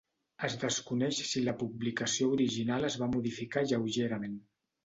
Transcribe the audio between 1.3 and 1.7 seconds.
si la